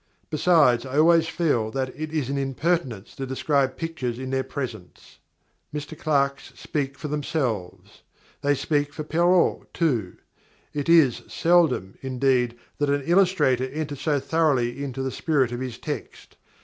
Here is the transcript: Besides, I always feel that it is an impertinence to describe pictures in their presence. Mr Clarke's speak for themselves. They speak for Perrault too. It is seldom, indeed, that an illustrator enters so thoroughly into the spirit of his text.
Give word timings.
Besides, 0.31 0.83
I 0.83 0.97
always 0.97 1.27
feel 1.27 1.69
that 1.69 1.89
it 1.95 2.11
is 2.11 2.31
an 2.31 2.37
impertinence 2.39 3.15
to 3.17 3.27
describe 3.27 3.77
pictures 3.77 4.17
in 4.17 4.31
their 4.31 4.43
presence. 4.43 5.19
Mr 5.71 5.95
Clarke's 5.95 6.53
speak 6.59 6.97
for 6.97 7.07
themselves. 7.07 8.01
They 8.41 8.55
speak 8.55 8.93
for 8.93 9.03
Perrault 9.03 9.71
too. 9.75 10.17
It 10.73 10.89
is 10.89 11.21
seldom, 11.27 11.99
indeed, 12.01 12.57
that 12.79 12.89
an 12.89 13.03
illustrator 13.03 13.65
enters 13.69 14.01
so 14.01 14.19
thoroughly 14.19 14.83
into 14.83 15.03
the 15.03 15.11
spirit 15.11 15.51
of 15.51 15.59
his 15.59 15.77
text. 15.77 16.35